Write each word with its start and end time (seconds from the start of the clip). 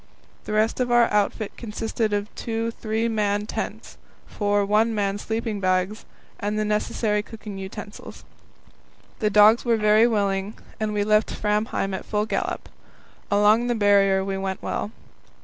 The 0.45 0.53
rest 0.53 0.79
of 0.79 0.89
our 0.91 1.05
outfit 1.13 1.55
consisted 1.57 2.11
of 2.11 2.33
two 2.33 2.71
three 2.71 3.07
man 3.07 3.45
tents, 3.45 3.97
four 4.25 4.65
one 4.65 4.95
man 4.95 5.19
sleeping 5.19 5.59
bags, 5.59 6.05
and 6.39 6.57
the 6.57 6.65
necessary 6.65 7.21
cooking 7.21 7.59
utensils. 7.59 8.23
The 9.19 9.29
dogs 9.29 9.63
were 9.63 9.77
very 9.77 10.07
willing, 10.07 10.55
and 10.79 10.91
we 10.91 11.03
left 11.03 11.29
Framheim 11.29 11.93
at 11.93 12.03
full 12.05 12.25
gallop. 12.25 12.67
Along 13.29 13.67
the 13.67 13.75
Barrier 13.75 14.25
we 14.25 14.39
went 14.39 14.63
well. 14.63 14.89